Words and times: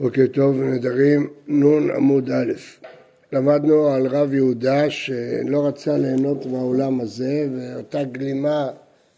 בוקר 0.00 0.26
טוב, 0.26 0.62
נדרים 0.62 1.30
נ' 1.48 1.90
עמוד 1.90 2.30
א'. 2.30 2.52
למדנו 3.32 3.88
על 3.88 4.06
רב 4.06 4.34
יהודה 4.34 4.90
שלא 4.90 5.66
רצה 5.66 5.98
ליהנות 5.98 6.46
מהעולם 6.46 7.00
הזה 7.00 7.48
ואותה 7.56 8.04
גלימה 8.04 8.70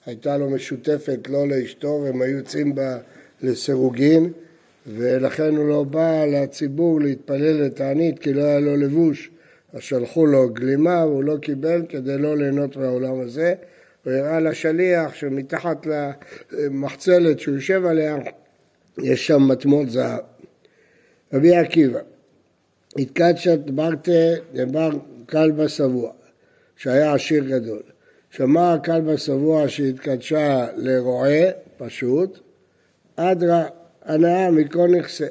הייתה 0.07 0.37
לו 0.37 0.51
משותפת 0.51 1.29
לא 1.29 1.49
לאשתו 1.49 2.01
והם 2.05 2.23
היו 2.23 2.37
יוצאים 2.37 2.75
בה 2.75 2.99
לסירוגין 3.43 4.33
ולכן 4.87 5.57
הוא 5.57 5.69
לא 5.69 5.85
בא 5.85 6.25
לציבור 6.25 7.01
להתפלל 7.01 7.63
לתענית 7.63 8.19
כי 8.19 8.33
לא 8.33 8.43
היה 8.43 8.61
לו 8.61 8.77
לבוש 8.77 9.31
אז 9.73 9.83
שלחו 9.83 10.27
לו 10.27 10.49
גלימה 10.49 11.07
והוא 11.07 11.25
לא 11.25 11.37
קיבל 11.37 11.83
כדי 11.89 12.19
לא 12.19 12.37
ליהנות 12.37 12.77
מהעולם 12.77 13.21
הזה 13.21 13.55
הוא 14.07 14.15
הראה 14.15 14.41
לשליח 14.41 15.15
שמתחת 15.15 15.87
למחצלת 16.53 17.41
שהוא 17.41 17.55
יושב 17.55 17.85
עליה 17.87 18.17
יש 19.03 19.27
שם 19.27 19.43
מטמות 19.49 19.91
זהב 19.91 20.21
רבי 21.33 21.57
עקיבא, 21.57 21.99
התקדשת 22.99 23.59
ברטה 23.59 24.11
דבר 24.55 24.91
כלבא 25.29 25.69
שבוע, 25.69 26.13
שהיה 26.77 27.15
עשיר 27.15 27.45
גדול. 27.45 27.83
שמע 28.31 28.75
הכלבא 28.75 29.17
שבוע 29.17 29.69
שהתקדשה 29.69 30.67
לרועה, 30.77 31.51
פשוט, 31.79 32.39
אדרא 33.17 33.65
הנאה 34.05 34.51
מכל 34.51 34.89
נכסה. 34.89 35.27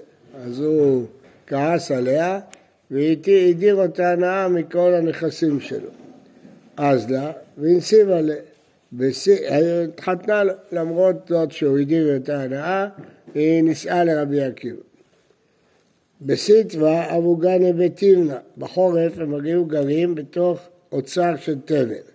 אז 0.46 0.60
הוא 0.60 1.06
כעס 1.48 1.92
עליה 1.92 2.40
והדיר 2.92 3.76
אותה 3.76 4.12
הנאה 4.12 4.48
מכל 4.48 4.94
הנכסים 4.94 5.60
שלו. 5.60 5.90
אז 6.78 7.12
לה, 7.12 7.32
והנסיב 7.58 8.10
עליה. 8.10 8.36
התחתנה 9.84 10.44
למרות 10.72 11.16
זאת 11.30 11.52
שהוא 11.52 11.78
הדיר 11.78 12.16
את 12.16 12.30
ההנאה, 12.30 12.88
היא 13.34 13.64
נישאה 13.64 14.04
לרבי 14.04 14.42
עקיבא. 14.42 14.82
בסיטווה 16.22 17.18
אבו 17.18 17.36
גנה 17.36 17.74
בתימנה, 17.74 18.38
בחורף 18.58 19.20
הם 19.20 19.46
היו 19.46 19.66
גרים 19.66 20.16
בתוך 20.16 20.60
אוצר 20.92 21.36
של 21.36 21.56
תבן. 21.66 22.06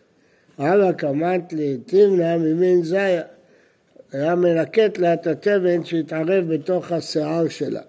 רבא 0.58 0.92
קמאת 0.92 1.52
לתימנה 1.52 2.38
ממין 2.38 2.82
זיה, 2.82 3.22
היה 4.12 4.34
מלקט 4.34 4.98
לה 4.98 5.14
את 5.14 5.26
התבן 5.26 5.84
שהתערב 5.84 6.54
בתוך 6.54 6.92
השיער 6.92 7.48
שלה. 7.48 7.80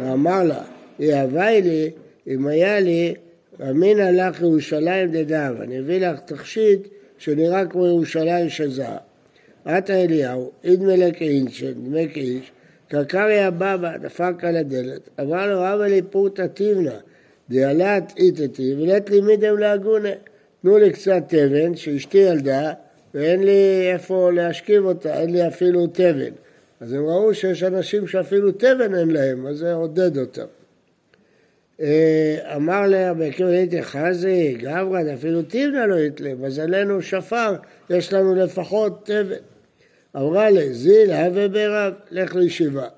ואמר 0.00 0.44
לה, 0.44 0.62
היא 0.98 1.14
הווי 1.14 1.62
לי, 1.62 1.90
אם 2.26 2.46
היה 2.46 2.80
לי, 2.80 3.14
אמינא 3.70 4.02
לך 4.02 4.40
ירושלים 4.40 5.10
דדב, 5.12 5.54
אני 5.60 5.78
אביא 5.80 6.06
לך 6.06 6.20
תכשיט 6.20 6.88
שנראה 7.26 7.66
כמו 7.66 7.86
ירושלים 7.86 8.48
של 8.48 8.70
זהב. 8.70 8.98
עתה 9.64 9.94
אליהו, 9.94 10.50
אידמלק 10.64 11.22
אינשן, 11.22 11.72
דמי 11.72 12.08
כאיש, 12.14 12.52
קרקרי 12.88 13.40
הבבא 13.40 13.96
דפק 13.96 14.34
על 14.42 14.56
הדלת, 14.56 15.00
אמר 15.20 15.46
לו 15.46 15.60
רבא 15.60 15.86
לי 15.86 16.02
פורתא 16.02 16.46
תיבנה, 16.46 16.96
דעלת 17.50 18.12
איתתי 18.16 18.74
ולית 18.74 19.10
לימידם 19.10 19.58
להגונה. 19.58 20.08
תנו 20.62 20.78
לי 20.78 20.92
קצת 20.92 21.22
תבן 21.28 21.76
שאשתי 21.76 22.18
ילדה 22.18 22.72
ואין 23.14 23.44
לי 23.44 23.92
איפה 23.92 24.30
להשכיב 24.32 24.84
אותה, 24.84 25.20
אין 25.20 25.30
לי 25.30 25.48
אפילו 25.48 25.86
תבן. 25.86 26.32
אז 26.80 26.92
הם 26.92 27.06
ראו 27.06 27.34
שיש 27.34 27.62
אנשים 27.62 28.06
שאפילו 28.06 28.52
תבן 28.52 28.94
אין 28.94 29.10
להם, 29.10 29.46
אז 29.46 29.56
זה 29.56 29.72
עודד 29.74 30.18
אותם. 30.18 30.46
אה, 31.80 32.54
אמר 32.56 32.86
לה, 32.86 33.14
בקיר 33.14 33.46
הייתי 33.46 33.82
חזי, 33.82 34.54
גברד, 34.54 35.06
אפילו 35.06 35.42
תיבנה 35.42 35.86
לא 35.86 35.96
יתלה, 35.96 36.34
מזלנו 36.34 37.02
שפר, 37.02 37.54
יש 37.90 38.12
לנו 38.12 38.34
לפחות 38.34 39.06
תבן. 39.06 39.36
אמרה 40.16 40.50
לי, 40.50 40.74
זיל 40.74 41.10
הווה 41.10 41.48
ברב, 41.48 41.92
לך 42.10 42.34
לישיבה. 42.34 42.88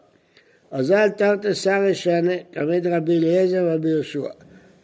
אזל 0.70 1.08
תרתי 1.08 1.54
שרי 1.54 1.94
שנה, 1.94 2.32
כמד 2.52 2.86
רבי 2.86 3.16
אליעזר 3.16 3.64
ורבי 3.66 3.88
יהושע. 3.88 4.28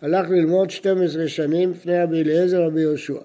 הלך 0.02 0.30
ללמוד 0.30 0.70
12 0.70 1.28
שנים 1.28 1.70
לפני 1.70 2.02
רבי 2.02 2.22
אליעזר 2.22 2.62
ורבי 2.62 2.80
יהושע. 2.80 3.18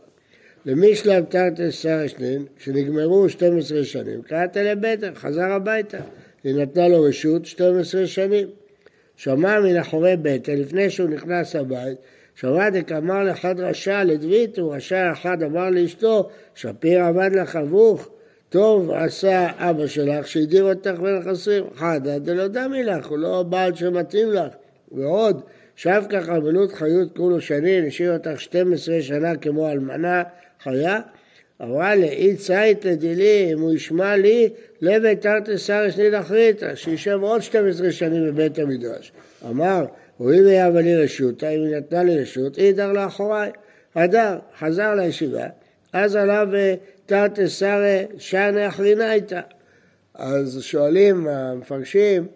למשלב 0.65 1.25
תרתי 1.25 1.71
שרי 1.71 2.09
שנין, 2.09 2.45
כשנגמרו 2.57 3.29
12 3.29 3.83
שנים, 3.83 4.21
קראת 4.21 4.57
לבטר, 4.57 5.13
חזר 5.15 5.51
הביתה. 5.51 5.97
היא 6.43 6.55
נתנה 6.55 6.87
לו 6.87 7.01
רשות 7.01 7.45
12 7.45 8.07
שנים. 8.07 8.47
שמע 9.19 9.59
מן 9.59 9.77
אחורי 9.77 10.15
בטן, 10.21 10.55
לפני 10.55 10.89
שהוא 10.89 11.09
נכנס 11.09 11.55
הבית, 11.55 11.97
שמע 12.35 12.69
דקאמר 12.69 13.23
לאחד 13.23 13.59
רשע 13.59 14.03
לדביתו, 14.03 14.69
רשע 14.69 15.11
אחד 15.11 15.43
אמר 15.43 15.69
לאשתו, 15.69 16.29
שפיר 16.55 17.03
עבד 17.03 17.29
לך 17.33 17.55
אבוך, 17.55 18.09
טוב 18.49 18.91
עשה 18.91 19.47
אבא 19.57 19.87
שלך 19.87 20.27
שהדיר 20.27 20.63
אותך 20.63 20.99
בנכסים, 20.99 21.63
חדא 21.75 22.17
דלא 22.17 22.47
דמי 22.47 22.83
לך, 22.83 23.07
הוא 23.07 23.17
לא 23.17 23.43
בעל 23.43 23.75
שמתאים 23.75 24.31
לך. 24.31 24.53
ועוד, 24.91 25.41
שב 25.75 26.03
ככה 26.09 26.37
רבנות 26.37 26.71
חיות 26.71 27.17
כולו 27.17 27.41
שנים, 27.41 27.87
השאיר 27.87 28.13
אותך 28.13 28.39
12 28.41 29.01
שנה 29.01 29.35
כמו 29.35 29.69
אלמנה 29.69 30.23
חיה, 30.63 30.99
אמרה 31.61 31.95
לאי 31.95 32.35
צייתא 32.35 32.87
לדילי, 32.87 33.53
אם 33.53 33.59
הוא 33.59 33.73
ישמע 33.73 34.15
לי, 34.15 34.49
לבי 34.81 35.15
תרתי 35.15 35.57
שר 35.57 35.89
שנית 35.89 36.13
אחריתא, 36.13 36.75
שישב 36.75 37.19
עוד 37.21 37.41
12 37.41 37.91
שנים 37.91 38.27
בבית 38.27 38.59
המדרש. 38.59 39.11
אמר, 39.49 39.85
הואיל 40.17 40.45
ויהבה 40.45 40.81
לי 40.81 40.95
רשות, 40.95 41.43
אם 41.43 41.49
היא 41.49 41.75
נתנה 41.75 42.03
לי 42.03 42.21
רשות, 42.21 42.55
היא 42.55 42.73
דר 42.73 42.91
לאחוריי. 42.91 43.51
הדר, 43.95 44.37
חזר 44.59 44.95
לישיבה, 44.95 45.47
אז 45.93 46.15
עליו 46.15 46.47
שרי 47.47 48.05
שנה 48.17 48.67
אחרינייתא. 48.67 49.41
אז 50.13 50.61
שואלים 50.61 51.27
המפרשים, 51.27 52.27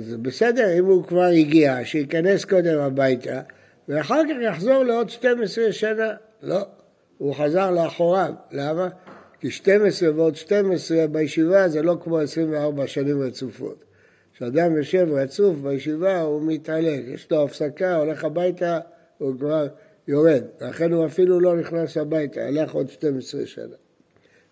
זה 0.00 0.18
בסדר 0.22 0.78
אם 0.78 0.84
הוא 0.84 1.04
כבר 1.04 1.22
הגיע, 1.22 1.84
שייכנס 1.84 2.44
קודם 2.44 2.78
הביתה 2.78 3.40
ואחר 3.88 4.22
כך 4.24 4.36
יחזור 4.42 4.84
לעוד 4.84 5.10
12 5.10 5.72
שנה. 5.72 6.12
לא, 6.42 6.66
הוא 7.22 7.34
חזר 7.34 7.70
לאחוריו. 7.70 8.34
למה? 8.52 8.88
כי 9.40 9.50
12 9.50 10.10
ועוד 10.16 10.36
12 10.36 11.06
בישיבה 11.06 11.68
זה 11.68 11.82
לא 11.82 11.96
כמו 12.00 12.18
24 12.18 12.86
שנים 12.86 13.22
רצופות. 13.22 13.84
כשאדם 14.34 14.76
יושב 14.76 15.08
רצוף 15.10 15.56
בישיבה 15.56 16.20
הוא 16.20 16.42
מתעלק, 16.42 17.00
יש 17.06 17.30
לו 17.30 17.44
הפסקה, 17.44 17.96
הולך 17.96 18.24
הביתה, 18.24 18.78
הוא 19.18 19.34
כבר 19.38 19.66
יורד. 20.08 20.42
לכן 20.60 20.92
הוא 20.92 21.06
אפילו 21.06 21.40
לא 21.40 21.56
נכנס 21.56 21.96
הביתה, 21.96 22.46
הלך 22.46 22.72
עוד 22.72 22.90
12 22.90 23.46
שנה. 23.46 23.76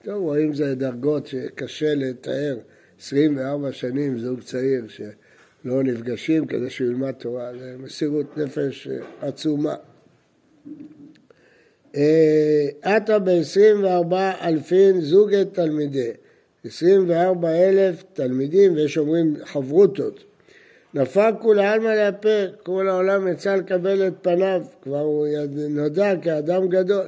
טוב, 0.04 0.22
רואים 0.22 0.54
זה 0.54 0.74
דרגות 0.74 1.26
שקשה 1.26 1.94
לתאר. 1.94 2.58
24 3.00 3.72
שנים 3.72 4.18
זוג 4.18 4.40
צעיר 4.40 4.84
שלא 4.88 5.82
נפגשים 5.82 6.46
כדי 6.46 6.70
שהוא 6.70 6.88
ילמד 6.88 7.12
תורה, 7.12 7.50
זה 7.58 7.76
מסירות 7.78 8.38
נפש 8.38 8.88
עצומה. 9.20 9.74
אה, 11.96 12.68
עתה 12.82 13.18
ב-24 13.18 14.14
אלפין 14.42 15.00
זוגי 15.00 15.44
תלמידי, 15.44 16.10
24 16.64 17.48
אלף 17.48 18.04
תלמידים, 18.12 18.74
ויש 18.74 18.98
אומרים 18.98 19.34
חברותות. 19.44 20.24
נפל 20.94 21.32
כולי 21.40 21.66
עלמא 21.66 21.88
להפה, 21.88 22.56
כל 22.62 22.88
העולם 22.88 23.28
יצא 23.28 23.54
לקבל 23.54 24.06
את 24.06 24.12
פניו, 24.22 24.62
כבר 24.82 24.98
הוא 24.98 25.26
נודע 25.68 26.12
כאדם 26.22 26.68
גדול. 26.68 27.06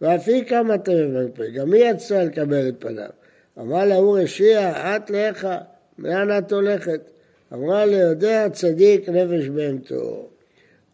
ואף 0.00 0.28
היא 0.28 0.44
קמה 0.44 0.78
תרפה, 0.78 1.46
גם 1.54 1.72
היא 1.72 1.84
יצאה 1.84 2.24
לקבל 2.24 2.68
את 2.68 2.74
פניו. 2.78 3.10
אמר 3.58 3.84
לה 3.84 3.94
הוא 3.94 4.18
רשיע, 4.18 4.70
את 4.70 5.10
לך, 5.10 5.48
לאן 5.98 6.38
את 6.38 6.52
הולכת? 6.52 7.00
אמרה 7.52 7.86
לה, 7.86 7.96
יודע 7.96 8.48
צדיק 8.52 9.08
נפש 9.08 9.48
בהמתו. 9.48 10.28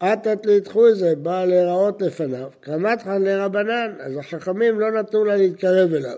את 0.03 0.45
לידחו 0.45 0.95
זה, 0.95 1.15
באה 1.15 1.45
להיראות 1.45 2.01
לפניו, 2.01 2.49
קמת 2.59 3.01
חן 3.01 3.23
לרבנן, 3.23 3.93
אז 3.99 4.17
החכמים 4.17 4.79
לא 4.79 4.91
נתנו 4.91 5.25
לה 5.25 5.35
להתקרב 5.35 5.93
אליו. 5.93 6.17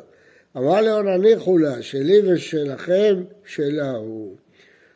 אמר 0.58 0.82
לו, 0.82 1.02
נניחו 1.02 1.58
לה, 1.58 1.82
שלי 1.82 2.32
ושלכם, 2.32 3.24
שלה 3.46 3.92
הוא. 3.92 4.36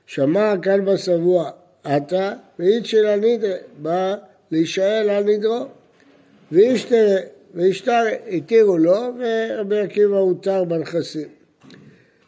שמע 0.06 0.52
הכלבא 0.52 0.98
שבוע, 0.98 1.52
עתה, 1.84 2.34
ואית 2.60 2.86
של 2.86 3.06
הנידרה, 3.06 3.56
בא 3.78 4.16
להישאל 4.52 5.10
על 5.10 5.24
נדרו. 5.24 5.66
ואיש 6.52 6.84
תראה, 6.84 7.22
וישתר 7.54 8.04
התירו 8.30 8.78
לו, 8.78 9.00
ורבי 9.20 9.80
עקיבא 9.80 10.18
הותר 10.18 10.64
בנכסים. 10.64 11.37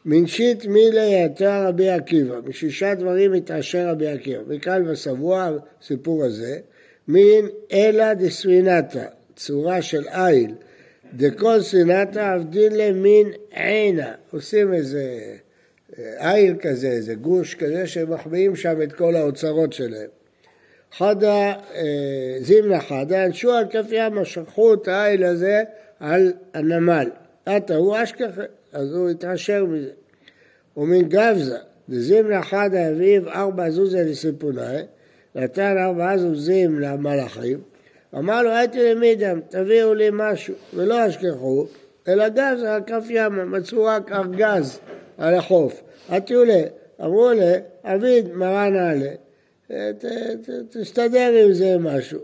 מנשית 0.05 0.65
מילי 0.65 1.25
יתר 1.25 1.67
רבי 1.67 1.89
עקיבא, 1.89 2.35
משישה 2.45 2.95
דברים 2.95 3.33
התעשר 3.33 3.87
רבי 3.87 4.07
עקיבא, 4.07 4.41
מקל 4.47 4.83
וסבוע, 4.89 5.49
הסיפור 5.81 6.23
הזה, 6.23 6.59
מין 7.07 7.47
אלא 7.71 8.13
דסרינתא, 8.13 9.05
צורה 9.35 9.81
של 9.81 10.07
איל, 10.07 10.55
דכל 11.13 11.61
סרינתא 11.61 12.19
עבדין 12.19 12.75
למין 12.75 13.27
עינה, 13.51 14.13
עושים 14.31 14.73
איזה 14.73 15.19
איל 15.99 16.55
כזה, 16.61 16.87
איזה 16.87 17.15
גוש 17.15 17.55
כזה, 17.55 17.87
שמחביאים 17.87 18.55
שם 18.55 18.81
את 18.81 18.93
כל 18.93 19.15
האוצרות 19.15 19.73
שלהם. 19.73 20.09
חדה, 20.97 21.53
זימנה 22.41 22.79
חדה, 22.81 23.25
אנשו 23.25 23.51
על 23.51 23.65
כף 23.69 23.85
ימה, 23.91 24.25
שכחו 24.25 24.73
את 24.73 24.87
האיל 24.87 25.23
הזה 25.23 25.63
על 25.99 26.33
הנמל. 26.53 27.09
עתה 27.45 27.75
הוא 27.75 27.95
אשכחה, 28.03 28.41
אז 28.74 28.94
הוא 28.94 29.10
התעשר 29.10 29.66
מזה. 29.66 29.92
ומן 30.77 31.01
גבזה, 31.01 31.57
דזים 31.89 32.30
לאחד 32.30 32.69
האביב 32.74 33.27
ארבע 33.27 33.69
זוזה 33.69 34.04
לסיפונאי, 34.04 34.81
נתן 35.36 35.75
ארבעה 35.77 36.18
זוזים 36.18 36.80
למלאכים, 36.80 37.62
אמר 38.18 38.44
לו 38.44 38.50
הייתי 38.50 38.94
למידם, 38.94 39.39
תביאו 39.50 39.94
לי 39.94 40.10
משהו, 40.13 40.54
ולא 40.74 41.07
אשכחו, 41.07 41.66
אלא 42.07 42.30
גז 42.30 42.63
על 42.68 42.81
כף 42.88 43.06
ימה, 43.10 43.45
מצאו 43.45 43.83
רק 43.83 44.12
ארגז 44.12 44.80
על 45.18 45.36
החוף. 45.36 45.81
עטיולה, 46.10 46.62
אמרו 47.01 47.31
לה, 47.33 47.54
אביד 47.83 48.33
מרן 48.33 48.74
נעלה, 48.74 49.12
תסתדר 50.69 51.31
עם 51.44 51.54
זה 51.54 51.77
משהו. 51.77 52.19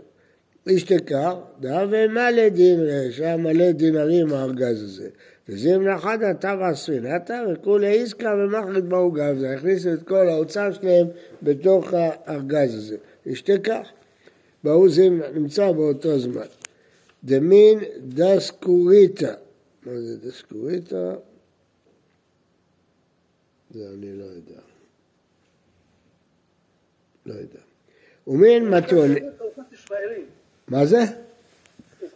אשתכח, 0.74 1.34
ומלא 1.62 2.48
דין 2.48 2.80
רש, 2.80 3.20
היה 3.20 3.36
מלא 3.36 3.72
דינרים 3.72 4.32
הארגז 4.32 4.82
הזה. 4.82 5.08
וזים 5.48 5.88
נחדה 5.88 6.34
תבע 6.34 6.74
ספינתה 6.74 7.42
וכולי 7.52 8.02
עסקה 8.02 8.34
ומחלט 8.38 8.84
בעוגב, 8.84 9.38
זה 9.38 9.54
הכניסו 9.54 9.92
את 9.92 10.02
כל 10.02 10.28
האוצר 10.28 10.72
שלהם 10.72 11.06
בתוך 11.42 11.92
הארגז 11.92 12.74
הזה. 12.74 12.96
אשתכח, 13.32 13.88
בהוא 14.64 14.88
זים 14.88 15.22
נמצא 15.34 15.72
באותו 15.72 16.18
זמן. 16.18 16.46
דמין 17.24 17.78
דסקוריטה, 18.08 19.34
מה 19.86 20.00
זה 20.00 20.28
דסקוריטה? 20.28 21.14
זה 23.70 23.88
אני 23.94 24.12
לא 24.12 24.24
יודע. 24.24 24.60
לא 27.26 27.34
יודע. 27.34 27.60
ומין 28.26 28.68
מתון... 28.68 29.10
מה 30.68 30.86
זה? 30.86 31.25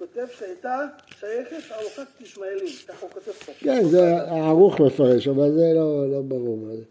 הוא 0.00 0.08
כותב 0.08 0.26
שהייתה 0.38 0.86
שייכת 1.20 1.72
ארוחת 1.72 2.06
ישמעאלים, 2.20 2.66
ככה 2.88 3.06
הוא 3.06 3.10
כותב 3.10 3.30
פה. 3.30 3.52
כן, 3.58 3.84
זה 3.84 4.16
הערוך 4.16 4.80
מפרש, 4.80 5.28
אבל 5.28 5.52
זה 5.52 5.72
לא, 5.74 6.10
לא 6.10 6.20
ברור 6.22 6.56
מה 6.56 6.76
זה. 6.76 6.82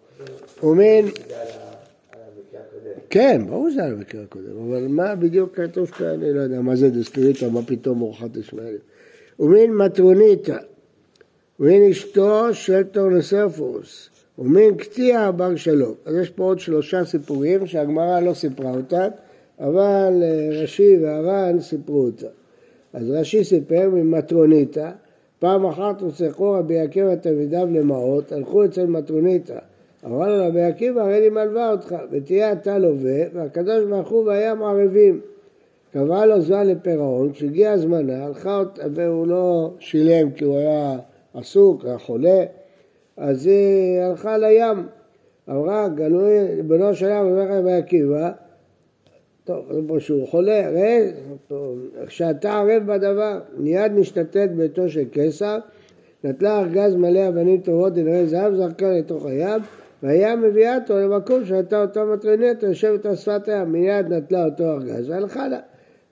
ומין... 0.68 1.06
כן, 3.10 3.42
ברור 3.48 3.70
שזה 3.70 3.84
על 3.84 3.94
המקרה 3.94 4.24
הקודם, 4.24 4.70
אבל 4.70 4.88
מה 4.88 5.16
בדיוק 5.16 5.56
כתוב 5.56 5.88
כאן, 5.88 6.08
אני 6.08 6.34
לא 6.34 6.40
יודע, 6.40 6.62
מה 6.62 6.76
זה 6.76 6.90
דסטריטה, 6.90 7.50
מה 7.50 7.62
פתאום 7.66 8.02
ארוחת 8.02 8.38
ישמעאלים. 8.38 8.80
ומין 9.40 9.76
מטרוניתא, 9.76 10.58
ומין 11.60 11.90
אשתו 11.90 12.54
של 12.54 12.84
טורנסרפוס, 12.84 14.10
ומין 14.40 14.78
קטיע 14.78 15.32
בר 15.32 15.56
שלום. 15.56 15.94
אז 16.06 16.16
יש 16.16 16.30
פה 16.30 16.44
עוד 16.44 16.60
שלושה 16.60 17.06
סיפורים 17.06 17.68
שהגמרא 17.68 18.20
לא 18.20 18.34
סיפרה 18.34 18.72
אותם, 18.72 19.08
אבל 19.60 20.24
אה, 20.24 20.62
רש"י 20.64 20.98
והר"ן 21.02 21.60
סיפרו 21.60 22.06
אותם. 22.06 22.39
אז 22.94 23.12
רש"י 23.12 23.44
סיפר 23.44 23.90
ממטרוניתא, 23.90 24.90
פעם 25.40 25.66
אחת 25.66 26.02
הוצחו 26.02 26.52
רבי 26.52 26.80
עקיבא 26.80 27.16
תלמידיו 27.16 27.68
למעות, 27.72 28.32
הלכו 28.32 28.66
אצל 28.66 28.86
מטרוניתא. 28.86 29.58
אמר 30.06 30.38
לו 30.38 30.48
רבי 30.48 30.62
עקיבא, 30.62 31.02
הרי 31.02 31.22
לי 31.22 31.30
מלווה 31.30 31.72
אותך, 31.72 31.96
ותהיה 32.12 32.52
אתה 32.52 32.78
לווה, 32.78 33.22
והקדוש 33.34 33.84
ברוך 33.90 34.10
הוא 34.10 34.24
וים 34.28 34.64
ערבים. 34.64 35.22
קבע 35.94 36.26
לו 36.26 36.42
זמן 36.42 36.68
לפירעון, 36.68 37.32
כשהגיע 37.32 37.78
זמנה, 37.78 38.26
הלכה, 38.26 38.64
והוא 38.94 39.28
לא 39.28 39.72
שילם 39.80 40.32
כי 40.32 40.46
הוא 40.46 40.58
היה 40.58 40.98
עסוק, 41.34 41.86
היה 41.86 41.98
חולה, 41.98 42.44
אז 43.18 43.46
היא 43.46 44.02
הלכה 44.02 44.38
לים. 44.38 44.88
אמרה, 45.50 45.88
גלוי, 45.88 46.62
בנו 46.68 46.96
של 46.96 47.10
ים, 47.10 47.26
אומר 47.26 47.58
רבי 47.58 47.74
עקיבא, 47.74 48.32
טוב, 49.50 49.66
זה 49.72 49.80
פה 49.88 50.00
שהוא 50.00 50.28
חולה, 50.28 50.68
הרי 50.68 51.12
כשאתה 52.08 52.54
ערב 52.60 52.84
בדבר, 52.86 53.40
מיד 53.58 53.92
נשתתת 53.96 54.50
ביתו 54.56 54.90
של 54.90 55.06
קיסר, 55.06 55.60
נטלה 56.24 56.60
ארגז 56.60 56.96
מלא 56.96 57.28
אבנים 57.28 57.62
טובות 57.62 57.94
דנרי 57.94 58.28
זהב, 58.28 58.56
זרקה 58.56 58.92
לתוך 58.92 59.26
הים, 59.26 59.62
והים 60.04 60.42
מביאה 60.42 60.76
אותו 60.76 60.98
למקום 60.98 61.46
שהייתה 61.46 61.82
אותה 61.82 62.06
מטרנטה 62.06 62.68
יושבת 62.68 63.06
על 63.06 63.16
שפת 63.16 63.48
הים, 63.48 63.72
מיד 63.72 64.14
נטלה 64.14 64.46
אותו 64.46 64.64
ארגז 64.72 65.10
והלכה 65.10 65.48
לה. 65.48 65.60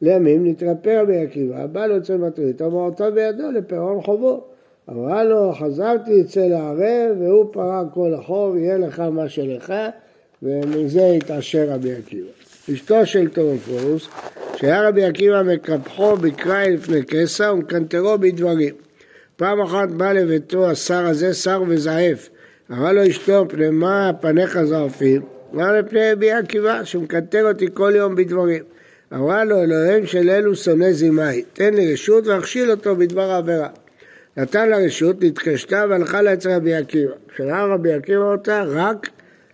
לימים 0.02 0.48
נתרפא 0.48 1.02
רבי 1.02 1.18
עקיבא, 1.18 1.66
בא 1.66 1.86
לו 1.86 1.98
אצל 1.98 2.18
מטריד, 2.18 2.62
אמר 2.62 2.80
אותו 2.80 3.06
בידו 3.14 3.52
לפירעון 3.52 4.02
חובו. 4.02 4.42
אמרה 4.90 5.24
לו, 5.24 5.54
חזרתי 5.54 6.22
אצל 6.22 6.54
הערב 6.54 7.18
והוא 7.20 7.46
פרע 7.52 7.84
כל 7.94 8.14
החוב, 8.14 8.56
יהיה 8.56 8.78
לך 8.78 9.00
מה 9.00 9.30
שלך, 9.30 9.74
ומזה 10.44 11.06
התעשר 11.06 11.66
רבי 11.70 11.94
עקיבא. 11.94 12.47
אשתו 12.74 13.06
של 13.06 13.28
טורפוס, 13.28 14.08
שהיה 14.56 14.88
רבי 14.88 15.04
עקיבא 15.04 15.44
מקפחו 15.44 16.18
בקראי 16.18 16.74
לפני 16.74 17.04
קיסר 17.04 17.54
ומקנטרו 17.54 18.18
בדברים. 18.18 18.76
פעם 19.36 19.62
אחת 19.62 19.90
בא 19.90 20.14
לביתו 20.14 20.70
השר 20.70 21.06
הזה, 21.06 21.34
שר 21.34 21.64
וזעף. 21.68 22.30
אמר 22.72 22.92
לו 22.92 23.08
אשתו, 23.08 23.46
פני 23.50 23.70
מה 23.70 24.12
פניך 24.22 24.64
זעפים? 24.64 25.22
אמר 25.54 25.80
לפני 25.80 26.12
רבי 26.12 26.32
עקיבא, 26.32 26.84
שמקנטר 26.84 27.48
אותי 27.48 27.68
כל 27.74 27.94
יום 27.96 28.16
בדברים. 28.16 28.64
אמרה 29.14 29.44
לו, 29.44 29.64
אלוהים 29.64 30.06
של 30.06 30.30
אלו 30.30 30.56
שונא 30.56 30.92
זימאי, 30.92 31.44
תן 31.54 31.74
לי 31.74 31.94
רשות 31.94 32.28
ואכשיל 32.28 32.72
אותו 32.72 32.96
בדבר 32.96 33.32
העבירה. 33.32 33.70
נתן 34.38 34.70
לה 34.70 34.78
רשות, 34.78 35.24
נתקשטה 35.24 35.86
והלכה 35.90 36.22
לה 36.22 36.34
רבי 36.46 36.74
עקיבא. 36.74 37.14
כשראה 37.36 37.66
רבי 37.66 37.94
עקיבא 37.94 38.32
אותה, 38.32 38.64
רק, 38.64 39.10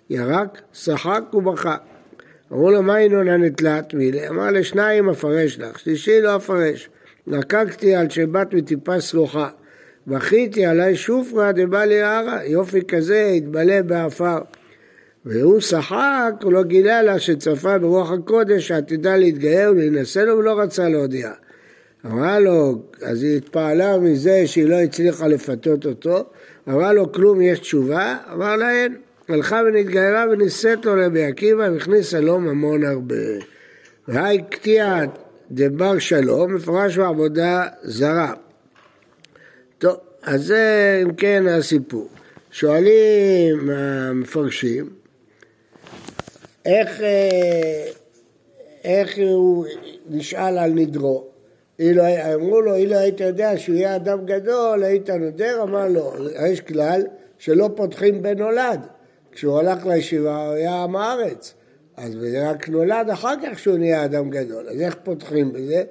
ירק, 0.10 0.62
שחק 0.74 1.22
ובכה. 1.34 1.76
אמרו 2.54 2.72
לו, 2.72 2.84
מאי 2.84 3.02
הני 3.02 3.38
תלת 3.38 3.94
מילי? 3.94 4.28
אמר 4.28 4.52
לשניים 4.52 5.10
אפרש 5.10 5.60
לך, 5.60 5.80
שלישי 5.80 6.22
לא 6.22 6.36
אפרש. 6.36 6.90
רקקתי 7.28 7.96
על 7.96 8.10
שבאת 8.10 8.54
מטיפה 8.54 9.00
סרוחה. 9.00 9.50
בכיתי 10.08 10.66
על 10.66 10.78
האי 10.78 10.96
שופרא 10.96 11.52
דבלי 11.52 12.02
בארעא, 12.02 12.46
יופי 12.46 12.82
כזה 12.82 13.34
יתבלה 13.38 13.84
באפר. 13.84 14.38
והוא 15.26 15.60
שחק, 15.60 16.34
הוא 16.44 16.54
לא 16.54 16.64
גילה 16.64 17.02
לה 17.02 17.20
שצפה 17.20 17.78
ברוח 17.78 18.12
הקודש 18.12 18.68
שעתידה 18.68 19.18
להתגייר 19.18 19.72
ולהינשא 19.72 20.20
לו 20.20 20.38
ולא 20.38 20.60
רצה 20.60 20.90
להודיע. 20.90 21.32
אמרה 22.06 22.40
לו, 22.40 22.82
אז 23.02 23.24
היא 23.24 23.38
התפעלה 23.38 23.98
מזה 23.98 24.48
שהיא 24.48 24.68
לא 24.68 24.76
הצליחה 24.76 25.28
לפתות 25.28 25.86
אותו, 25.86 26.26
אמרה 26.70 26.94
לו 26.94 27.12
כלום 27.12 27.42
יש 27.42 27.60
תשובה, 27.60 28.18
אמר 28.34 28.56
לה 28.56 28.72
אין. 28.72 28.96
הלכה 29.30 29.62
ונתגיירה 29.68 30.26
ונישאת 30.32 30.86
לו 30.86 30.96
לבי 30.96 31.26
עקיבא 31.26 31.70
והכניסה 31.74 32.20
לו 32.20 32.40
ממון 32.40 32.84
הרבה. 32.84 33.16
והי 34.08 34.42
קטיע 34.50 35.00
דבר 35.52 36.00
שלום, 36.00 36.54
מפורש 36.56 36.98
בעבודה 36.98 37.68
זרה. 37.82 38.34
טוב, 39.78 39.96
אז 40.24 40.46
זה 40.46 41.00
אם 41.04 41.14
כן 41.14 41.48
הסיפור. 41.48 42.10
שואלים 42.52 43.70
המפרשים, 43.70 44.90
איך, 46.66 47.02
אה, 47.02 47.86
איך 48.84 49.18
הוא 49.18 49.66
נשאל 50.10 50.58
על 50.58 50.72
נדרו? 50.72 51.28
לא, 51.80 52.04
אמרו 52.34 52.62
לו, 52.62 52.76
אילו 52.76 52.98
היית 52.98 53.20
יודע 53.20 53.58
שהוא 53.58 53.76
יהיה 53.76 53.96
אדם 53.96 54.26
גדול, 54.26 54.84
היית 54.84 55.10
נודר? 55.10 55.64
אמר 55.64 55.88
לו, 55.88 56.14
יש 56.52 56.62
כלל 56.62 57.02
שלא 57.38 57.70
פותחים 57.76 58.22
בנולד. 58.22 58.80
כשהוא 59.34 59.60
הלך 59.60 59.86
לישיבה 59.86 60.46
הוא 60.46 60.54
היה 60.54 60.84
עם 60.84 60.96
הארץ. 60.96 61.54
אז 61.98 62.14
זה 62.14 62.50
רק 62.50 62.70
נולד 62.70 63.10
אחר 63.10 63.34
כך 63.44 63.60
שהוא 63.60 63.78
נהיה 63.78 64.06
אדם 64.06 64.30
גדול. 64.30 64.70
אז 64.70 64.82
איך 64.82 64.96
פותחים 65.04 65.54
בזה? 65.54 65.84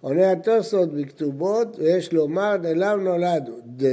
עונה 0.00 0.32
התוספות 0.32 0.94
בכתובות, 0.94 1.78
ויש 1.78 2.12
לומר 2.12 2.56
דלאו 2.56 2.96
נולדו, 2.96 3.52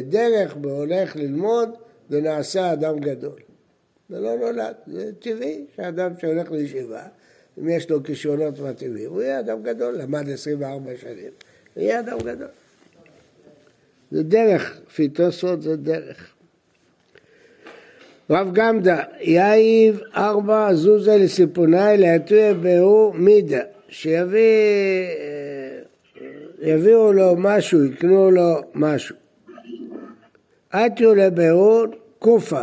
דרך 0.09 0.55
בהולך 0.55 1.15
ללמוד 1.15 1.69
ונעשה 2.09 2.73
אדם 2.73 2.99
גדול. 2.99 3.39
זה 4.09 4.19
לא 4.19 4.37
נולד, 4.37 4.75
זה 4.87 5.11
טבעי 5.19 5.65
שאדם 5.75 6.11
שהולך 6.19 6.51
לישיבה, 6.51 7.03
אם 7.59 7.69
יש 7.69 7.89
לו 7.89 8.03
כישרונות 8.03 8.59
מתאימים, 8.59 9.09
הוא 9.09 9.21
יהיה 9.21 9.39
אדם 9.39 9.63
גדול, 9.63 9.95
למד 9.95 10.29
24 10.29 10.91
שנים, 11.01 11.31
יהיה 11.77 11.99
אדם 11.99 12.17
גדול. 12.17 12.47
זה 14.11 14.23
דרך, 14.23 14.79
לפי 14.87 15.09
תוספות 15.09 15.61
זה 15.61 15.75
דרך. 15.75 16.34
רב 18.29 18.49
גמדה, 18.53 18.97
יאיב 19.21 20.01
ארבע 20.15 20.73
זוזה 20.73 21.17
לסיפונאי 21.17 21.97
להתויה 21.97 22.53
בהו 22.53 23.13
מידה, 23.13 23.61
שיביא, 23.89 24.41
יביאו 26.61 27.13
לו 27.13 27.35
משהו, 27.37 27.85
יקנו 27.85 28.31
לו 28.31 28.55
משהו. 28.73 29.15
אתיו 30.75 31.15
לבהו 31.15 31.83
קופה, 32.19 32.61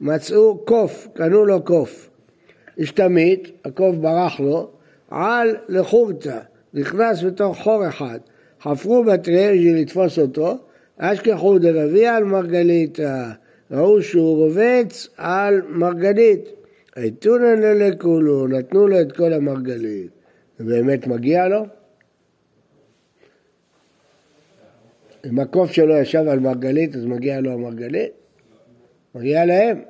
מצאו 0.00 0.58
קוף, 0.64 1.08
קנו 1.14 1.44
לו 1.44 1.62
קוף. 1.64 2.10
השתמית, 2.78 3.50
הקוף 3.64 3.96
ברח 3.96 4.40
לו, 4.40 4.70
על 5.10 5.56
לחורתא, 5.68 6.38
נכנס 6.74 7.22
בתוך 7.22 7.58
חור 7.58 7.88
אחד. 7.88 8.18
חפרו 8.62 9.04
בתריהם 9.04 9.54
בשביל 9.54 9.76
לתפוס 9.76 10.18
אותו, 10.18 10.58
אשכחו 10.98 11.58
דרביע 11.58 12.14
על 12.14 12.24
מרגליתא. 12.24 13.30
ראו 13.70 14.02
שהוא 14.02 14.36
רובץ 14.36 15.08
על 15.16 15.62
מרגלית. 15.68 16.48
הייתונן 16.96 17.60
ללכולו, 17.60 18.46
נתנו 18.46 18.88
לו 18.88 19.00
את 19.00 19.12
כל 19.12 19.32
המרגלית. 19.32 20.10
ובאמת 20.60 21.06
מגיע 21.06 21.48
לו? 21.48 21.66
אם 25.26 25.38
הקוף 25.38 25.72
שלו 25.72 25.96
ישב 25.96 26.24
על 26.28 26.38
מרגלית, 26.38 26.96
אז 26.96 27.04
מגיע 27.04 27.40
לו 27.40 27.52
המרגלית? 27.52 28.12
מגיע 29.14 29.44
להם. 29.44 29.80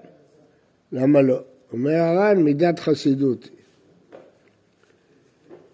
למה 0.92 1.22
לא? 1.22 1.40
אומר 1.72 1.94
הר"ן, 1.94 2.36
מידת 2.42 2.78
חסידות. 2.78 3.48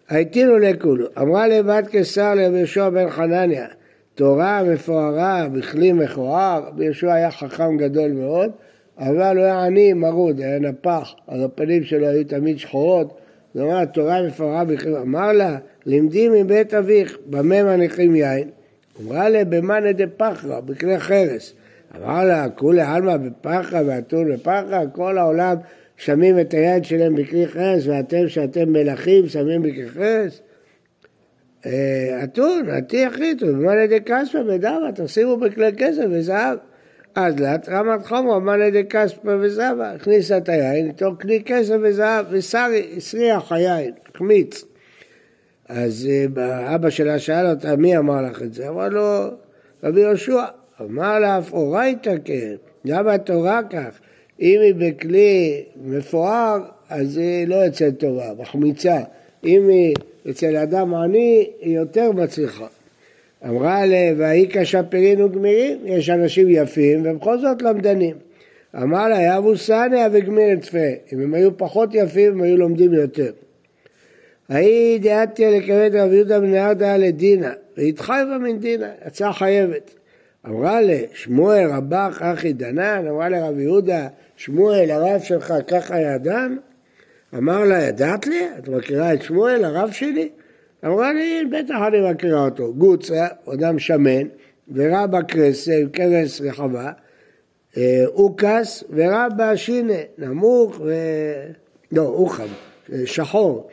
הייתינו 0.09 0.59
לכולו. 0.59 1.07
אמרה 1.19 1.49
לבת 1.49 1.87
קיסר 1.87 2.35
לרבי 2.35 2.59
יהושע 2.59 2.89
בן 2.89 3.11
חנניה, 3.11 3.67
תורה 4.15 4.63
מפוארה 4.63 5.49
בכלי 5.53 5.93
מכוער, 5.93 6.69
יהושע 6.79 7.13
היה 7.13 7.31
חכם 7.31 7.77
גדול 7.77 8.13
מאוד, 8.13 8.51
אבל 8.99 9.37
הוא 9.37 9.45
היה 9.45 9.65
עני 9.65 9.93
מרוד, 9.93 10.41
היה 10.41 10.59
נפח, 10.59 11.15
אז 11.29 11.43
הפנים 11.43 11.85
שלו 11.85 12.07
היו 12.07 12.25
תמיד 12.25 12.59
שחורות, 12.59 13.19
זאת 13.55 13.63
אומרת, 13.63 13.95
תורה 13.95 14.23
מפוארה 14.23 14.65
בכלי, 14.65 14.99
אמר 14.99 15.33
לה, 15.33 15.57
לימדי 15.87 16.29
מבית 16.29 16.75
אביך, 16.75 17.19
במה 17.27 17.63
מניחים 17.63 18.17
יין? 18.17 18.49
אמרה 19.03 19.29
לה, 19.29 19.45
במאנה 19.45 19.93
דפחרא, 19.93 20.61
בכלי 20.61 21.01
חרס. 21.01 21.55
אמר 21.97 22.25
לה, 22.25 22.49
כולי 22.49 22.83
עלמא 22.83 23.17
בפחרא 23.17 23.83
ואתון 23.87 24.33
בפחרא, 24.33 24.85
כל 24.93 25.19
העולם 25.19 25.57
שמים 25.97 26.41
את 26.41 26.55
היד 26.55 26.85
שלהם 26.85 27.15
בכלי 27.15 27.47
חרס, 27.47 27.87
ואתם 27.87 28.29
שאתם 28.29 28.73
מלכים 28.73 29.29
שמים 29.29 29.63
בכלי 29.63 29.89
חרס? 29.89 30.41
אה, 31.67 32.21
אתון, 32.25 32.69
עתי 32.71 32.97
יחיתו, 32.97 33.47
במאנה 33.47 33.87
דקספא 33.87 34.43
בדמה, 34.43 34.89
תשימו 34.95 35.37
בכלי 35.37 35.73
כסף 35.77 36.05
וזהב. 36.11 36.59
אז 37.15 37.41
לאט 37.41 37.69
רמת 37.69 38.07
חומו, 38.07 38.41
מאנה 38.41 38.71
דקספא 38.71 39.37
וזהבה, 39.41 39.91
הכניסה 39.91 40.37
את 40.37 40.49
היין, 40.49 40.87
איתו 40.87 41.17
כלי 41.21 41.43
כסף 41.47 41.75
וזהב, 41.83 42.27
וסרי, 42.31 42.95
הסריח 42.97 43.53
היין, 43.53 43.93
החמיץ. 44.15 44.65
אז 45.69 46.09
אה, 46.39 46.75
אבא 46.75 46.91
שלה 46.91 47.19
שאל 47.19 47.47
אותה, 47.47 47.77
מי 47.77 47.99
אמר 47.99 48.23
לך 48.23 48.43
את 48.43 48.55
זה? 48.55 48.69
אמר 48.69 48.89
לו, 48.89 49.31
רבי 49.85 50.01
יהושע. 50.01 50.45
אמר 50.81 51.19
לה, 51.19 51.39
אף 51.39 51.53
אורייתא 51.53 52.15
כן, 52.25 52.55
למה 52.85 53.13
התורה 53.13 53.61
כך? 53.71 54.01
אם 54.41 54.61
היא 54.63 54.75
בכלי 54.75 55.65
מפואר, 55.77 56.61
אז 56.89 57.17
היא 57.17 57.49
לא 57.49 57.55
יוצאת 57.55 57.99
טובה, 57.99 58.35
מחמיצה. 58.39 59.01
אם 59.45 59.69
היא 59.69 59.95
אצל 60.31 60.57
אדם 60.57 60.95
עני, 60.95 61.51
היא 61.61 61.77
יותר 61.77 62.13
מצליחה. 62.13 62.67
אמרה 63.47 63.87
לה, 63.87 64.11
והאי 64.17 64.49
כשפירין 64.53 65.23
וגמירים, 65.23 65.79
יש 65.85 66.11
אנשים 66.11 66.47
יפים 66.51 67.03
ובכל 67.05 67.39
זאת 67.39 67.63
למדנים. 67.63 68.17
אמר 68.83 69.09
לה, 69.09 69.37
יבו 69.37 69.57
סניה 69.57 70.09
וגמיר 70.13 70.61
צפה, 70.61 70.79
אם 71.13 71.21
הם 71.21 71.35
היו 71.35 71.57
פחות 71.57 71.91
יפים, 71.93 72.33
הם 72.33 72.43
היו 72.43 72.57
לומדים 72.57 72.95
יותר. 72.95 73.33
ההיא 74.49 75.01
דעתיה 75.01 75.51
לכבד 75.51 75.91
רב 75.95 76.13
יהודה 76.13 76.41
בן 76.41 76.55
ירדה 76.55 76.97
לדינה, 76.97 77.53
והתחייבה 77.77 78.39
מן 78.39 78.59
דינה, 78.59 78.89
יצאה 79.07 79.33
חייבת. 79.33 79.91
אמרה 80.47 80.81
לשמואל 80.81 81.71
רבך 81.71 82.23
אחי 82.23 82.53
דנן, 82.53 83.07
אמרה 83.09 83.29
לרב 83.29 83.59
יהודה, 83.59 84.09
שמואל 84.37 84.91
הרב 84.91 85.21
שלך 85.21 85.55
ככה 85.69 86.01
ידן? 86.01 86.57
אמר 87.37 87.65
לה, 87.65 87.83
ידעת 87.83 88.27
לי? 88.27 88.49
את 88.59 88.69
מכירה 88.69 89.15
את 89.15 89.23
שמואל, 89.23 89.65
הרב 89.65 89.91
שלי? 89.91 90.29
אמרה 90.85 91.13
לי, 91.13 91.45
בטח 91.53 91.75
אני 91.89 92.11
מכירה 92.11 92.45
אותו. 92.45 92.75
גוצה, 92.75 93.27
אדם 93.55 93.79
שמן, 93.79 94.27
ורבא 94.75 95.23
קרסה 95.23 95.73
עם 95.75 95.89
קרס 95.89 96.41
רחבה, 96.41 96.93
אה, 97.77 98.05
אוקס 98.07 98.85
ורבא 98.91 99.57
שינה, 99.57 99.99
נמוך 100.19 100.81
ו... 100.85 100.95
לא, 101.93 102.03
אוחם, 102.03 102.47
שחור. 103.05 103.69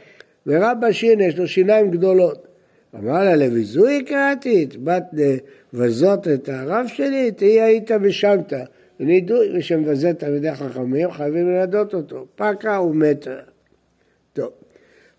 ורבא 0.47 0.91
שינה, 0.91 1.25
יש 1.25 1.37
לו 1.37 1.47
שיניים 1.47 1.91
גדולות. 1.91 2.47
אמר 2.95 3.23
לה, 3.23 3.35
לביזוי 3.35 4.03
קראתי, 4.03 4.67
בת 4.83 5.03
לבזות 5.73 6.27
את 6.27 6.49
הרב 6.49 6.85
שלי, 6.87 7.31
תהי 7.31 7.61
היית 7.61 7.91
ושמת. 8.01 8.53
נידוי, 8.99 9.49
מי 9.53 9.61
שמבזה 9.61 10.13
תלמידי 10.13 10.55
חכמים, 10.55 11.11
חייבים 11.11 11.49
לנדות 11.49 11.93
אותו. 11.93 12.25
פקה 12.35 12.81
ומתה. 12.81 13.50
טוב, 14.33 14.49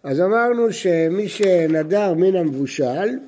אז 0.03 0.21
אמרנו 0.21 0.73
שמי 0.73 1.29
שנדר 1.29 2.15
מן 2.15 2.37
המבושל, 2.37 3.19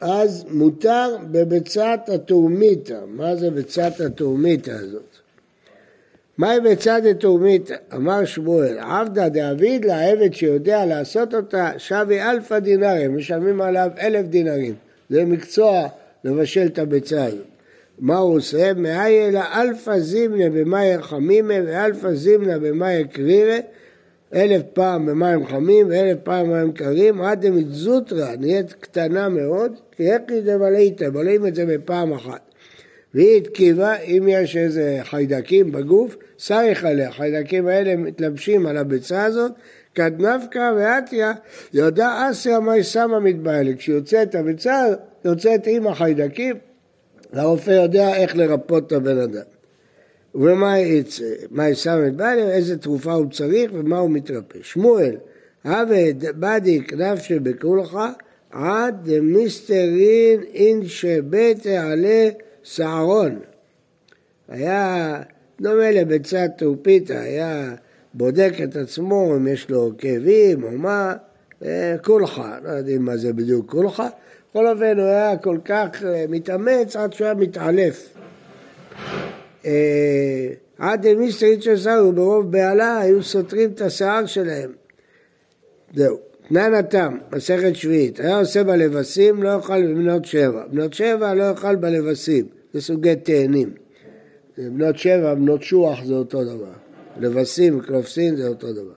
אז 0.00 0.44
מותר 0.50 1.16
בביצה 1.30 2.00
טורמיטא. 2.14 2.98
מה 3.06 3.36
זה 3.36 3.50
ביצה 3.50 4.00
טורמיטא 4.00 4.70
הזאת? 4.70 5.20
מאי 6.40 6.60
ביצה 6.60 7.06
טורמיטא? 7.06 7.70
אמר 7.94 8.24
שמואל, 8.24 8.78
עבדא 8.78 9.28
דעביד 9.28 9.84
לה, 9.84 10.09
עבד 10.09 10.34
שיודע 10.34 10.86
לעשות 10.86 11.34
אותה, 11.34 11.72
שוי 11.78 12.20
אלפא 12.20 12.58
דינרי, 12.58 13.16
משלמים 13.16 13.60
עליו 13.60 13.90
אלף 14.00 14.26
דינרים. 14.26 14.74
זה 15.10 15.24
מקצוע 15.24 15.88
לבשל 16.24 16.66
את 16.66 16.78
הביצה 16.78 17.24
הזאת. 17.24 17.49
מה 18.00 18.18
הוא 18.18 18.36
עושה? 18.36 18.74
מעייל 18.74 19.28
לה 19.28 19.40
אלפא 19.54 19.98
זימני 19.98 20.50
במיא 20.50 21.02
חמימי 21.02 21.54
ואלפא 21.66 22.14
זימני 22.14 22.58
במיא 22.58 23.04
קרירי, 23.12 23.58
אלף 24.34 24.62
פעם 24.72 25.06
במים 25.06 25.46
חמים 25.46 25.86
ואלף 25.90 26.18
פעם 26.22 26.50
במים 26.50 26.72
קרים, 26.72 27.20
עד 27.20 27.46
דמתזוטרא 27.46 28.36
נהיית 28.36 28.72
קטנה 28.72 29.28
מאוד, 29.28 29.72
כי 29.96 30.02
היכי 30.02 30.40
דבלעיתא, 30.40 31.10
בולעים 31.10 31.46
את 31.46 31.54
זה 31.54 31.66
בפעם 31.66 32.12
אחת. 32.12 32.40
והיא 33.14 33.36
התקיבה, 33.36 33.96
אם 33.96 34.26
יש 34.28 34.56
איזה 34.56 34.98
חיידקים 35.02 35.72
בגוף, 35.72 36.16
סייך 36.38 36.84
עליה, 36.84 37.08
החיידקים 37.08 37.66
האלה 37.66 37.96
מתלבשים 37.96 38.66
על 38.66 38.76
הביצה 38.76 39.24
הזאת, 39.24 39.52
כדנפקא 39.94 40.72
ואתיה, 40.76 41.32
יודע 41.74 42.28
אסיה 42.30 42.60
מי 42.60 42.82
שמה 42.82 43.20
מתבהלת. 43.20 43.78
כשיוצאת 43.78 44.34
הביצה, 44.34 44.84
יוצאת 45.24 45.66
עם 45.66 45.86
החיידקים, 45.86 46.56
והרופא 47.32 47.70
יודע 47.70 48.16
איך 48.16 48.36
לרפות 48.36 48.86
את 48.86 48.92
הבן 48.92 49.18
אדם. 49.18 49.42
ומה 50.34 51.68
ישם 51.68 52.04
את 52.06 52.16
בעלי, 52.16 52.42
איזה 52.42 52.78
תרופה 52.78 53.12
הוא 53.12 53.30
צריך 53.30 53.70
ומה 53.74 53.98
הוא 53.98 54.10
מתרפא. 54.10 54.58
שמואל, 54.62 55.16
הווה 55.64 56.02
בדיק 56.38 56.92
נפשי 56.92 57.38
בכולך, 57.38 57.98
עד 58.50 59.08
דמיסטרין 59.08 60.42
אין 60.54 60.86
שבית 60.86 61.66
עלה 61.66 62.28
סערון. 62.64 63.38
היה 64.48 65.22
דומה 65.60 65.90
לביצת 65.90 66.50
תורפיתא, 66.58 67.12
היה 67.12 67.74
בודק 68.14 68.52
את 68.64 68.76
עצמו 68.76 69.36
אם 69.36 69.48
יש 69.48 69.70
לו 69.70 69.92
כאבים 69.98 70.64
או 70.64 70.70
מה, 70.70 71.14
קולחה, 72.02 72.58
לא 72.64 72.68
יודעים 72.70 73.02
מה 73.02 73.16
זה 73.16 73.32
בדיוק 73.32 73.70
קולחה. 73.70 74.08
בכל 74.50 74.66
אופן 74.66 74.98
הוא 74.98 75.06
היה 75.06 75.36
כל 75.36 75.58
כך 75.64 76.04
אה, 76.04 76.24
מתאמץ 76.28 76.96
עד 76.96 77.12
שהוא 77.12 77.24
היה 77.24 77.34
מתעלף. 77.34 78.16
אה, 79.64 80.48
עד 80.78 81.14
מיסטרית 81.14 81.62
שעשו 81.62 82.12
ברוב 82.14 82.52
בהלה 82.52 83.00
היו 83.00 83.22
סותרים 83.22 83.70
את 83.70 83.80
השיער 83.80 84.26
שלהם. 84.26 84.72
זהו. 85.94 86.18
תנן 86.48 86.74
התם, 86.74 87.18
מסכת 87.32 87.76
שביעית, 87.76 88.20
היה 88.20 88.38
עושה 88.38 88.64
בלבסים, 88.64 89.42
לא 89.42 89.48
יאכל 89.48 89.86
בבנות 89.86 90.24
שבע. 90.24 90.64
בנות 90.70 90.94
שבע 90.94 91.34
לא 91.34 91.42
יאכל 91.42 91.76
בלבסים, 91.76 92.46
זה 92.74 92.80
סוגי 92.80 93.16
תאנים. 93.16 93.70
בנות 94.58 94.98
שבע, 94.98 95.34
בנות 95.34 95.62
שוח 95.62 96.04
זה 96.04 96.14
אותו 96.14 96.44
דבר. 96.44 96.72
לבסים, 97.16 97.80
קלופסין 97.80 98.36
זה 98.36 98.48
אותו 98.48 98.72
דבר. 98.72 98.92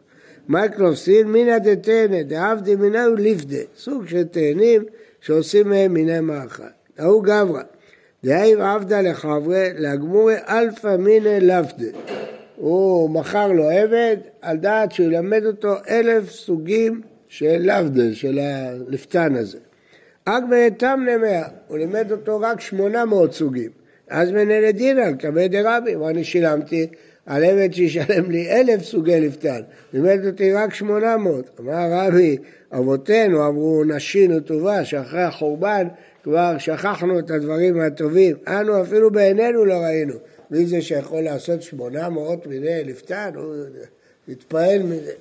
מה 0.47 0.67
קלופסין? 0.67 1.27
מינא 1.27 1.57
דתנא, 1.57 2.21
דעבדי 2.21 2.75
מינהו 2.75 3.15
ליפדה. 3.15 3.63
סוג 3.77 4.07
של 4.07 4.23
תאנים 4.23 4.83
שעושים 5.23 5.69
מהם 5.69 5.93
מיני 5.93 6.19
מאכל. 6.19 6.63
ההוא 6.97 7.23
גברא. 7.23 7.61
דהאי 8.23 8.53
עבדה 8.53 9.01
לחברי, 9.01 9.69
לגמורי 9.75 10.35
אלפא 10.49 10.95
מינא 10.99 11.37
לפדה. 11.41 11.97
הוא 12.55 13.09
מכר 13.09 13.47
לו 13.47 13.69
עבד 13.69 14.17
על 14.41 14.57
דעת 14.57 14.91
שהוא 14.91 15.07
ילמד 15.07 15.45
אותו 15.45 15.75
אלף 15.89 16.31
סוגים 16.31 17.01
של 17.27 17.57
לבדה, 17.59 18.13
של 18.13 18.39
הלפתן 18.39 19.35
הזה. 19.35 19.57
אג 20.25 20.43
באתם 20.49 21.05
למאה, 21.07 21.43
הוא 21.67 21.77
לימד 21.77 22.11
אותו 22.11 22.39
רק 22.39 22.61
שמונה 22.61 23.05
מאות 23.05 23.33
סוגים. 23.33 23.71
אז 24.09 24.31
מנהל 24.31 24.71
דינא, 24.71 25.11
כבד 25.19 25.51
דרבי, 25.51 25.95
ואני 25.95 26.23
שילמתי 26.23 26.87
על 27.25 27.43
עבד 27.43 27.73
שישלם 27.73 28.31
לי 28.31 28.51
אלף 28.51 28.83
סוגי 28.83 29.19
לפתן, 29.19 29.61
לימד 29.93 30.25
אותי 30.25 30.53
רק 30.53 30.73
שמונה 30.73 31.17
מאות. 31.17 31.59
אמר 31.59 31.91
רבי, 31.91 32.37
אבותינו 32.73 33.47
אמרו 33.47 33.83
נשינו 33.83 34.39
טובה, 34.39 34.85
שאחרי 34.85 35.21
החורבן 35.21 35.87
כבר 36.23 36.57
שכחנו 36.57 37.19
את 37.19 37.31
הדברים 37.31 37.79
הטובים. 37.79 38.35
אנו 38.47 38.81
אפילו 38.81 39.11
בעינינו 39.11 39.65
לא 39.65 39.73
ראינו. 39.73 40.13
מי 40.51 40.65
זה 40.65 40.81
שיכול 40.81 41.21
לעשות 41.21 41.61
שמונה 41.61 42.09
מאות 42.09 42.47
מיני 42.47 42.83
לפתן? 42.83 43.31
הוא 43.35 43.55
התפעל 44.29 44.83
מזה. 44.83 45.11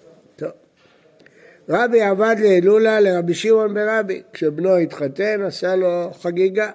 רבי 1.68 2.02
עבד 2.02 2.36
להילולה 2.38 3.00
לרבי 3.00 3.34
שמעון 3.34 3.74
ברבי. 3.74 4.22
כשבנו 4.32 4.76
התחתן 4.76 5.42
עשה 5.42 5.76
לו 5.76 6.10
חגיגה. 6.12 6.70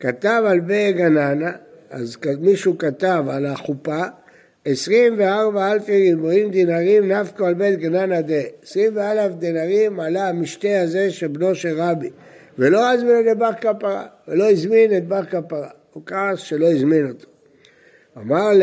כתב 0.00 0.42
על 0.46 0.60
בי 0.60 0.92
גננה, 0.92 1.52
אז 1.90 2.16
מישהו 2.40 2.78
כתב 2.78 3.24
על 3.30 3.46
החופה, 3.46 4.02
24 4.70 5.72
אלפי 5.72 5.92
ריבועים 5.92 6.50
דינרים 6.50 7.12
נפקו 7.12 7.46
על 7.46 7.54
בית 7.54 7.78
גננה 7.78 8.22
דה. 8.22 8.34
24 8.62 9.28
דינרים 9.28 10.00
עלה 10.00 10.28
המשתה 10.28 10.80
הזה 10.80 11.10
של 11.10 11.26
בנו 11.26 11.54
של 11.54 11.80
רבי. 11.80 12.10
ולא 12.58 12.92
הזמין 12.92 13.26
לבר 13.26 13.50
כפרה, 13.60 14.06
ולא 14.28 14.50
הזמין 14.50 14.96
את 14.96 15.08
בר 15.08 15.24
כפרה. 15.24 15.68
הוא 15.92 16.02
כעס 16.06 16.38
שלא 16.38 16.70
הזמין 16.72 17.08
אותו. 17.08 17.26
אמר 18.16 18.52
ל... 18.54 18.62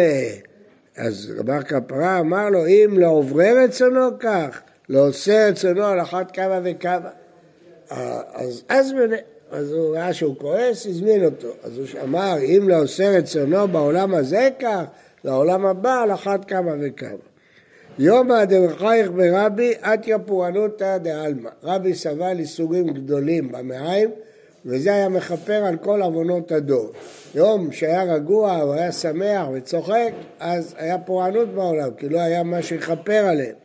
אז 0.97 1.33
בר 1.45 1.61
כפרה 1.61 2.19
אמר 2.19 2.49
לו, 2.49 2.67
אם 2.67 2.95
לעוברי 2.99 3.53
רצונו 3.53 4.19
כך, 4.19 4.61
לעושה 4.89 5.47
רצונו 5.49 5.85
על 5.85 6.01
אחת 6.01 6.31
כמה 6.31 6.59
וכמה. 6.63 7.09
אז 7.89 8.63
אז 8.69 8.93
אז 9.51 9.71
הוא 9.71 9.95
ראה 9.95 10.13
שהוא 10.13 10.35
כועס, 10.37 10.85
הזמין 10.85 11.25
אותו. 11.25 11.47
אז 11.63 11.77
הוא 11.77 11.85
אמר, 12.03 12.35
אם 12.39 12.69
לא 12.69 12.81
עושה 12.81 13.17
רצונו 13.17 13.67
בעולם 13.67 14.15
הזה 14.15 14.49
כך, 14.59 14.83
לעולם 15.25 15.65
הבא 15.65 16.01
על 16.01 16.11
אחת 16.11 16.45
כמה 16.45 16.71
וכמה. 16.81 17.09
יומא 17.99 18.45
דמחייך 18.45 19.11
ברבי 19.11 19.73
אתיה 19.93 20.19
פורענותא 20.19 20.97
דעלמא. 20.97 21.49
רבי 21.63 21.93
סבל 21.93 22.39
איסורים 22.39 22.87
גדולים 22.87 23.51
במעיים, 23.51 24.09
וזה 24.65 24.93
היה 24.93 25.09
מכפר 25.09 25.65
על 25.65 25.77
כל 25.77 26.01
עוונות 26.01 26.51
הדור. 26.51 26.91
יום 27.35 27.71
שהיה 27.71 28.03
רגוע, 28.03 28.55
הוא 28.55 28.73
היה 28.73 28.91
שמח 28.91 29.47
וצוחק, 29.53 30.11
אז 30.39 30.75
היה 30.77 30.97
פורענות 30.97 31.49
בעולם, 31.49 31.89
כי 31.97 32.09
לא 32.09 32.19
היה 32.19 32.43
מה 32.43 32.61
שיכפר 32.61 33.25
עליהם. 33.29 33.55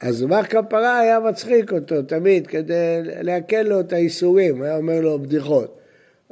אז 0.00 0.22
בר 0.22 0.42
כפרה 0.42 0.98
היה 0.98 1.20
מצחיק 1.20 1.72
אותו 1.72 2.02
תמיד 2.02 2.46
כדי 2.46 3.00
להקל 3.02 3.62
לו 3.62 3.80
את 3.80 3.92
האיסורים, 3.92 4.62
היה 4.62 4.76
אומר 4.76 5.00
לו 5.00 5.18
בדיחות. 5.18 5.81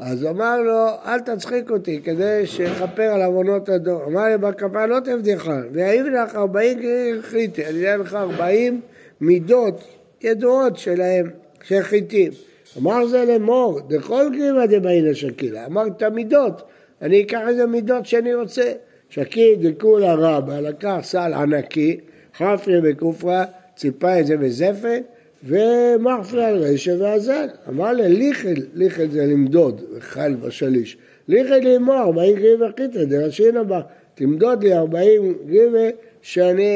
אז 0.01 0.25
אמר 0.25 0.61
לו, 0.61 0.87
אל 1.07 1.21
תצחיק 1.21 1.71
אותי, 1.71 2.01
כדי 2.05 2.47
שיכפר 2.47 3.03
על 3.03 3.23
עוונות 3.23 3.69
הדור. 3.69 4.05
אמר 4.05 4.25
לי, 4.25 4.39
בר 4.39 4.53
כפרה 4.53 4.87
לא 4.87 5.01
תבדיחה, 5.05 5.61
ויעיב 5.73 6.07
לך 6.07 6.35
ארבעים 6.35 6.79
חיטי, 7.23 7.67
אני 7.67 7.83
אתן 7.83 8.01
לך 8.01 8.15
ארבעים 8.15 8.81
מידות 9.21 9.85
ידועות 10.23 10.79
שלהם, 10.79 11.31
של 11.63 11.83
חיטים. 11.83 12.33
אמר 12.79 13.07
זה 13.07 13.25
לאמור, 13.25 13.81
דכל 13.89 14.27
גרימה 14.33 14.67
דבעינא 14.67 15.15
שקילה. 15.15 15.67
אמר 15.67 15.87
את 15.87 16.03
המידות, 16.03 16.63
אני 17.03 17.23
אקח 17.23 17.41
איזה 17.49 17.67
מידות 17.67 18.07
שאני 18.07 18.35
רוצה. 18.35 18.73
שקי 19.11 19.57
דכולה 19.57 20.15
רבה, 20.15 20.61
לקח 20.61 20.99
סל 21.03 21.33
ענקי, 21.33 22.01
חפרי 22.37 22.81
בכופרה, 22.81 23.45
ציפה 23.77 24.21
את 24.21 24.27
זה 24.27 24.37
בזפת, 24.37 25.03
ומחפרי 25.45 26.45
על 26.45 26.57
רשע 26.57 26.95
ואזן. 26.99 27.47
אמר 27.69 27.93
לה, 27.93 28.09
ליכל, 28.09 28.49
ליכל 28.75 29.09
זה 29.09 29.27
למדוד, 29.27 29.81
חל 30.01 30.35
בשליש. 30.35 30.97
ליכל 31.29 31.57
לאמור, 31.57 31.95
ארבעים 31.95 32.37
גריבה 32.37 32.67
חיתא, 32.77 33.05
דרשין 33.05 33.57
הבא, 33.57 33.81
תמדוד 34.15 34.65
לי 34.65 34.75
ארבעים 34.75 35.39
גריבה 35.47 35.97
שאני 36.23 36.73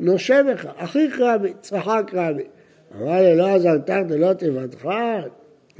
נושם 0.00 0.46
לך, 0.48 0.68
אחיך 0.76 1.20
רבי, 1.20 1.52
צחק 1.60 2.10
רבי. 2.12 2.44
אמר 3.00 3.22
לי, 3.22 3.36
לא 3.36 3.46
עזרתך 3.46 4.00
ולא 4.08 4.32
תבדך, 4.32 4.88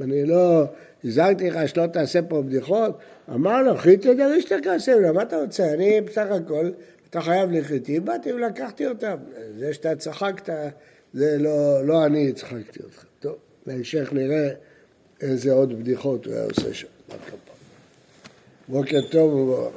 אני 0.01 0.25
לא 0.25 0.63
הזהרתי 1.03 1.49
לך 1.49 1.69
שלא 1.69 1.87
תעשה 1.87 2.21
פה 2.21 2.41
בדיחות. 2.41 2.97
אמר 3.33 3.63
לו, 3.63 3.77
חיתא 3.77 4.13
דרישתא 4.13 4.55
כעשה, 4.63 5.11
מה 5.13 5.21
אתה 5.21 5.37
רוצה? 5.37 5.73
אני 5.73 6.01
בסך 6.01 6.25
הכל 6.31 6.69
אתה 7.09 7.21
חייב 7.21 7.51
לחיטים, 7.51 8.05
באתי 8.05 8.33
ולקחתי 8.33 8.87
אותם. 8.87 9.15
זה 9.57 9.73
שאתה 9.73 9.95
צחקת, 9.95 10.49
זה 11.13 11.37
לא, 11.39 11.85
לא 11.85 12.05
אני 12.05 12.33
צחקתי 12.33 12.79
אותך. 12.83 13.03
טוב, 13.19 13.35
בהמשך 13.65 14.09
נראה 14.13 14.49
איזה 15.21 15.51
עוד 15.53 15.79
בדיחות 15.79 16.25
הוא 16.25 16.33
היה 16.33 16.43
עושה 16.43 16.73
שם. 16.73 16.87
בוקר 18.67 18.99
טוב 19.11 19.33
וברוך. 19.33 19.73